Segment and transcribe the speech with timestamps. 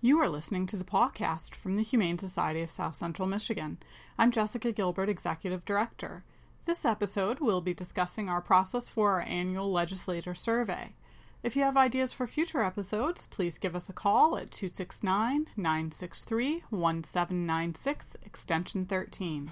[0.00, 3.78] You are listening to the podcast from the Humane Society of South Central Michigan.
[4.16, 6.22] I'm Jessica Gilbert, Executive Director.
[6.66, 10.94] This episode, we'll be discussing our process for our annual legislator survey.
[11.42, 16.62] If you have ideas for future episodes, please give us a call at 269 963
[16.70, 19.50] 1796, extension 13.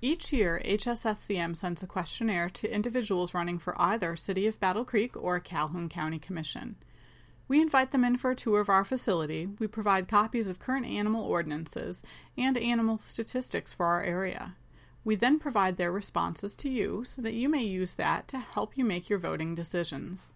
[0.00, 5.16] Each year, HSSCM sends a questionnaire to individuals running for either City of Battle Creek
[5.16, 6.76] or Calhoun County Commission.
[7.46, 9.48] We invite them in for a tour of our facility.
[9.58, 12.02] We provide copies of current animal ordinances
[12.36, 14.56] and animal statistics for our area.
[15.04, 18.76] We then provide their responses to you so that you may use that to help
[18.76, 20.32] you make your voting decisions.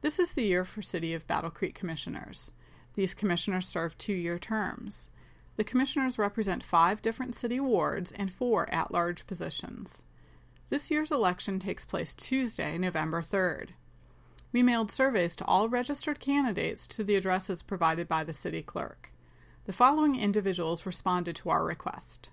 [0.00, 2.52] This is the year for City of Battle Creek commissioners.
[2.94, 5.10] These commissioners serve two year terms.
[5.58, 10.04] The commissioners represent five different city wards and four at large positions.
[10.68, 13.70] This year's election takes place Tuesday, November 3rd.
[14.52, 19.10] We mailed surveys to all registered candidates to the addresses provided by the city clerk.
[19.64, 22.30] The following individuals responded to our request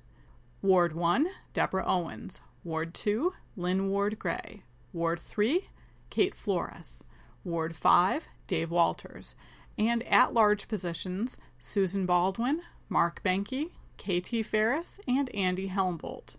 [0.62, 2.42] Ward 1, Deborah Owens.
[2.64, 4.62] Ward 2, Lynn Ward Gray.
[4.94, 5.68] Ward 3,
[6.12, 7.04] Kate Flores.
[7.44, 9.34] Ward 5, Dave Walters.
[9.80, 16.36] And at large positions, Susan Baldwin, Mark Behnke, KT Ferris, and Andy Helmboldt.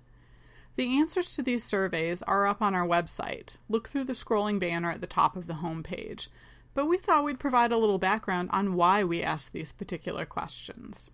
[0.77, 3.57] The answers to these surveys are up on our website.
[3.69, 6.29] Look through the scrolling banner at the top of the homepage.
[6.75, 11.09] But we thought we'd provide a little background on why we asked these particular questions.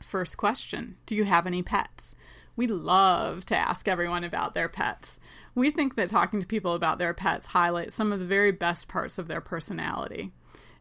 [0.00, 2.16] First question Do you have any pets?
[2.56, 5.20] We love to ask everyone about their pets.
[5.54, 8.88] We think that talking to people about their pets highlights some of the very best
[8.88, 10.32] parts of their personality.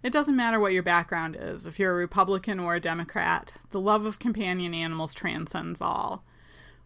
[0.04, 3.80] It doesn't matter what your background is, if you're a Republican or a Democrat, the
[3.80, 6.24] love of companion animals transcends all.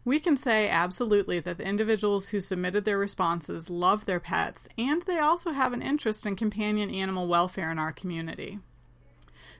[0.04, 5.02] We can say absolutely that the individuals who submitted their responses love their pets and
[5.04, 8.60] they also have an interest in companion animal welfare in our community.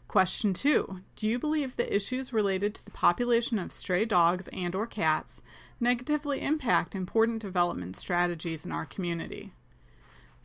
[0.08, 1.02] Question 2.
[1.16, 5.42] Do you believe the issues related to the population of stray dogs and or cats
[5.80, 9.52] negatively impact important development strategies in our community?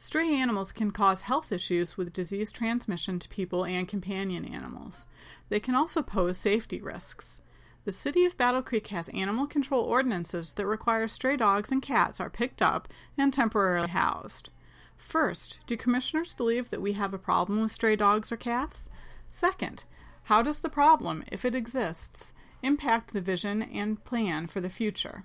[0.03, 5.06] Stray animals can cause health issues with disease transmission to people and companion animals.
[5.50, 7.43] They can also pose safety risks.
[7.84, 12.19] The City of Battle Creek has animal control ordinances that require stray dogs and cats
[12.19, 12.88] are picked up
[13.19, 14.49] and temporarily housed.
[14.97, 18.88] First, do commissioners believe that we have a problem with stray dogs or cats?
[19.28, 19.84] Second,
[20.25, 22.32] how does the problem, if it exists,
[22.62, 25.25] impact the vision and plan for the future?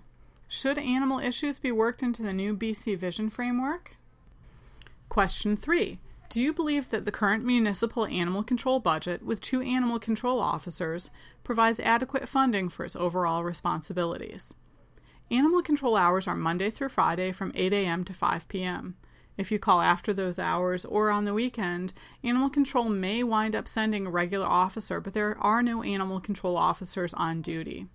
[0.49, 3.95] Should animal issues be worked into the new BC Vision framework?
[5.15, 5.97] Question 3.
[6.27, 11.09] Do you believe that the current municipal animal control budget, with two animal control officers,
[11.41, 14.53] provides adequate funding for its overall responsibilities?
[15.31, 18.03] Animal control hours are Monday through Friday from 8 a.m.
[18.03, 18.97] to 5 p.m.
[19.37, 23.69] If you call after those hours or on the weekend, animal control may wind up
[23.69, 27.87] sending a regular officer, but there are no animal control officers on duty.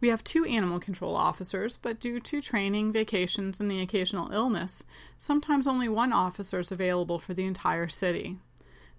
[0.00, 4.84] We have two animal control officers, but due to training, vacations, and the occasional illness,
[5.16, 8.36] sometimes only one officer is available for the entire city.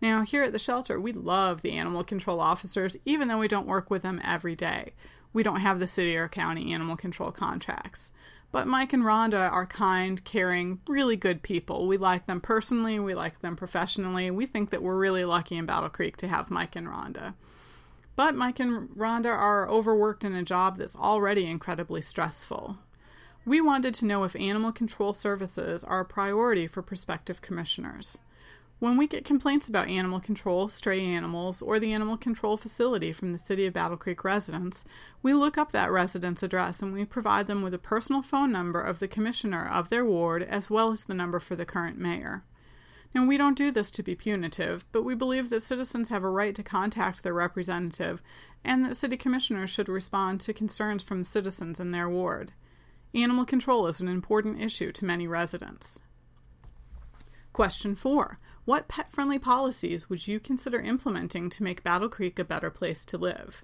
[0.01, 3.67] Now, here at the shelter, we love the animal control officers, even though we don't
[3.67, 4.93] work with them every day.
[5.33, 8.11] We don't have the city or county animal control contracts.
[8.51, 11.85] But Mike and Rhonda are kind, caring, really good people.
[11.85, 14.31] We like them personally, we like them professionally.
[14.31, 17.33] We think that we're really lucky in Battle Creek to have Mike and Rhonda.
[18.17, 22.79] But Mike and Rhonda are overworked in a job that's already incredibly stressful.
[23.45, 28.19] We wanted to know if animal control services are a priority for prospective commissioners.
[28.79, 33.33] When we get complaints about animal control, stray animals, or the animal control facility from
[33.33, 34.83] the City of Battle Creek residents,
[35.21, 38.81] we look up that resident's address and we provide them with a personal phone number
[38.81, 42.43] of the commissioner of their ward as well as the number for the current mayor.
[43.13, 46.29] And we don't do this to be punitive, but we believe that citizens have a
[46.29, 48.21] right to contact their representative
[48.63, 52.51] and that city commissioners should respond to concerns from citizens in their ward.
[53.13, 55.99] Animal control is an important issue to many residents.
[57.53, 58.39] Question 4.
[58.65, 63.05] What pet friendly policies would you consider implementing to make Battle Creek a better place
[63.05, 63.63] to live?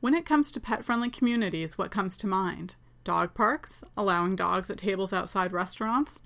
[0.00, 2.74] When it comes to pet friendly communities, what comes to mind?
[3.04, 6.20] Dog parks, allowing dogs at tables outside restaurants,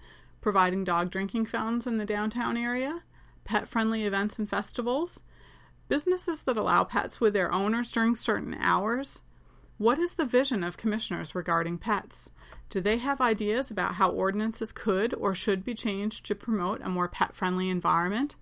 [0.44, 3.02] providing dog drinking fountains in the downtown area,
[3.44, 5.23] pet friendly events and festivals,
[5.88, 9.23] businesses that allow pets with their owners during certain hours.
[9.79, 12.31] What is the vision of commissioners regarding pets?
[12.69, 16.91] Do they have ideas about how ordinances could or should be changed to promote a
[16.91, 18.35] more pet friendly environment?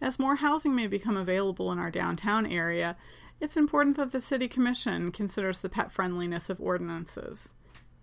[0.00, 2.96] As more housing may become available in our downtown area,
[3.38, 7.52] it's important that the City Commission considers the pet friendliness of ordinances.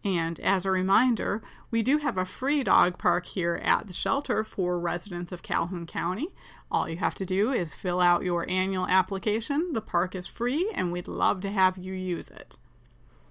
[0.03, 4.43] And as a reminder, we do have a free dog park here at the shelter
[4.43, 6.29] for residents of Calhoun County.
[6.71, 9.73] All you have to do is fill out your annual application.
[9.73, 12.57] The park is free and we'd love to have you use it.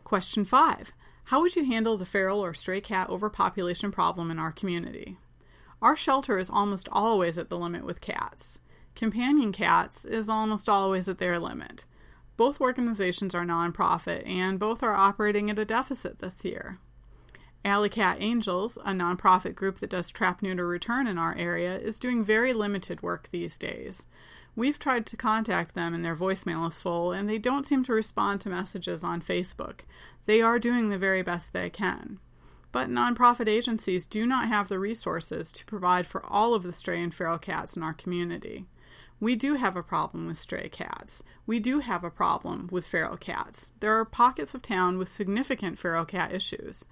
[0.05, 0.93] Question 5
[1.25, 5.17] How would you handle the feral or stray cat overpopulation problem in our community?
[5.83, 8.61] Our shelter is almost always at the limit with cats.
[8.95, 11.85] Companion Cats is almost always at their limit.
[12.41, 16.79] Both organizations are nonprofit and both are operating at a deficit this year.
[17.67, 21.99] Alley Cat Angels, a nonprofit group that does trap neuter return in our area, is
[21.99, 24.07] doing very limited work these days.
[24.57, 27.93] We've tried to contact them and their voicemail is full, and they don't seem to
[27.93, 29.81] respond to messages on Facebook.
[30.25, 32.21] They are doing the very best they can.
[32.73, 37.03] But nonprofit agencies do not have the resources to provide for all of the stray
[37.03, 38.65] and feral cats in our community.
[39.21, 41.23] We do have a problem with stray cats.
[41.47, 43.73] We do have a problem with feral cats.
[43.81, 46.87] There are pockets of town with significant feral cat issues.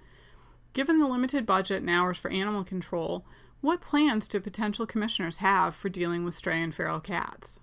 [0.73, 3.25] Given the limited budget and hours for animal control,
[3.61, 7.59] what plans do potential commissioners have for dealing with stray and feral cats?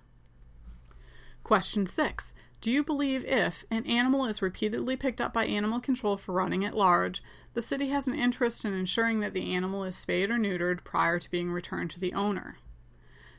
[1.44, 2.34] Question 6.
[2.60, 6.64] Do you believe if an animal is repeatedly picked up by animal control for running
[6.64, 7.22] at large,
[7.54, 11.20] the city has an interest in ensuring that the animal is spayed or neutered prior
[11.20, 12.56] to being returned to the owner?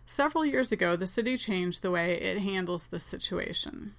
[0.10, 3.94] Several years ago, the city changed the way it handles this situation.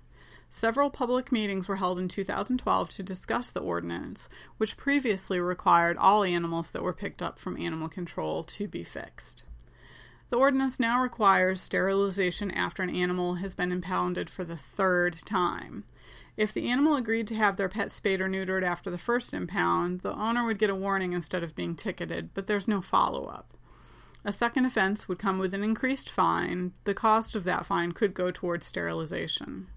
[0.48, 6.24] Several public meetings were held in 2012 to discuss the ordinance, which previously required all
[6.24, 9.44] animals that were picked up from animal control to be fixed.
[10.30, 15.84] The ordinance now requires sterilization after an animal has been impounded for the third time.
[16.38, 20.00] If the animal agreed to have their pet spayed or neutered after the first impound,
[20.00, 23.57] the owner would get a warning instead of being ticketed, but there's no follow up.
[24.24, 26.72] A second offense would come with an increased fine.
[26.84, 29.68] The cost of that fine could go towards sterilization.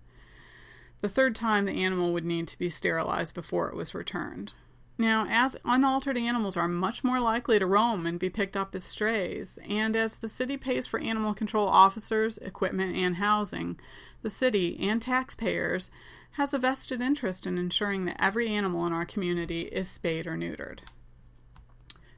[1.02, 4.54] The third time, the animal would need to be sterilized before it was returned.
[4.98, 8.86] Now, as unaltered animals are much more likely to roam and be picked up as
[8.86, 13.80] strays, and as the city pays for animal control officers, equipment, and housing,
[14.22, 15.90] the city and taxpayers
[16.34, 20.38] has a vested interest in ensuring that every animal in our community is spayed or
[20.38, 20.80] neutered.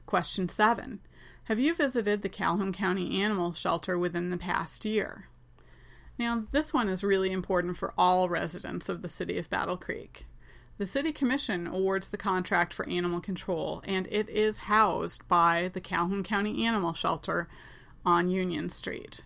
[0.04, 1.00] Question 7.
[1.44, 5.28] Have you visited the Calhoun County Animal Shelter within the past year?
[6.18, 10.24] Now, this one is really important for all residents of the city of Battle Creek.
[10.78, 15.82] The City Commission awards the contract for animal control, and it is housed by the
[15.82, 17.46] Calhoun County Animal Shelter
[18.06, 19.20] on Union Street.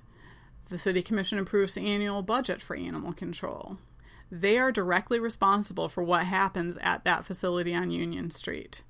[0.70, 3.78] The City Commission approves the annual budget for animal control.
[4.28, 8.82] They are directly responsible for what happens at that facility on Union Street.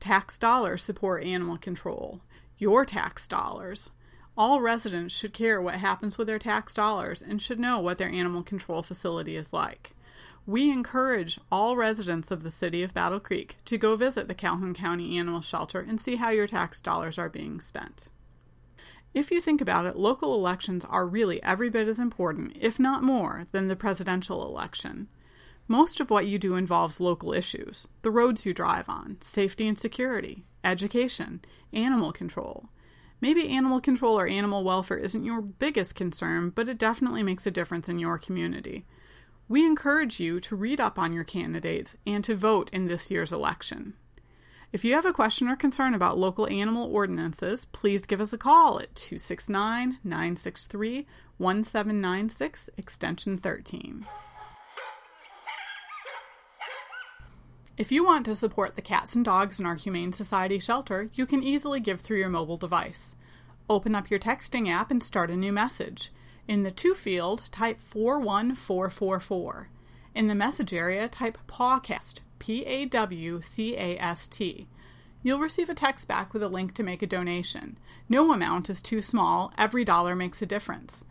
[0.00, 2.20] Tax dollars support animal control
[2.58, 3.90] your tax dollars.
[4.36, 8.08] All residents should care what happens with their tax dollars and should know what their
[8.08, 9.94] animal control facility is like.
[10.46, 14.74] We encourage all residents of the city of Battle Creek to go visit the Calhoun
[14.74, 18.08] County Animal Shelter and see how your tax dollars are being spent.
[19.12, 23.02] If you think about it, local elections are really every bit as important, if not
[23.02, 25.08] more, than the presidential election.
[25.70, 29.78] Most of what you do involves local issues the roads you drive on, safety and
[29.78, 31.42] security, education,
[31.74, 32.70] animal control.
[33.20, 37.50] Maybe animal control or animal welfare isn't your biggest concern, but it definitely makes a
[37.50, 38.86] difference in your community.
[39.46, 43.32] We encourage you to read up on your candidates and to vote in this year's
[43.32, 43.92] election.
[44.72, 48.38] If you have a question or concern about local animal ordinances, please give us a
[48.38, 54.06] call at 269 963 1796, extension 13.
[57.78, 61.26] If you want to support the cats and dogs in our Humane Society shelter, you
[61.26, 63.14] can easily give through your mobile device.
[63.70, 66.10] Open up your texting app and start a new message.
[66.48, 69.68] In the to field, type 41444.
[70.12, 74.66] In the message area, type PAWCAST, P A W C A S T.
[75.22, 77.78] You'll receive a text back with a link to make a donation.
[78.08, 81.04] No amount is too small, every dollar makes a difference.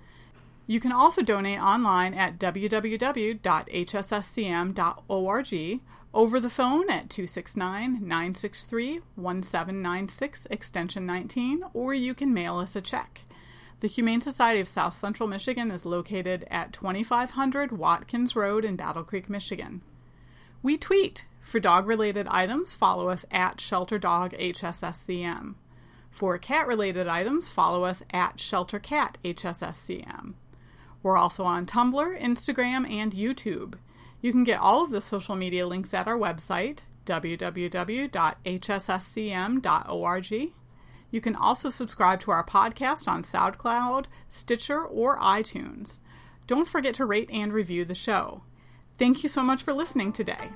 [0.69, 3.39] You can also donate online at www.hsscm.org
[6.13, 12.81] over the phone at 269 963 1796, extension 19, or you can mail us a
[12.81, 13.21] check.
[13.79, 19.03] The Humane Society of South Central Michigan is located at 2500 Watkins Road in Battle
[19.03, 19.81] Creek, Michigan.
[20.61, 21.25] We tweet.
[21.41, 25.55] For dog related items, follow us at ShelterDogHSSCM.
[26.11, 30.33] For cat related items, follow us at ShelterCatHSSCM.
[31.03, 33.75] We're also on Tumblr, Instagram, and YouTube.
[34.21, 38.11] You can get all of the social media links at our website, www.hsscm.org.
[41.09, 45.99] You can also subscribe to our podcast on SoundCloud, Stitcher, or iTunes.
[46.47, 48.43] Don't forget to rate and review the show.
[48.97, 50.49] Thank you so much for listening today.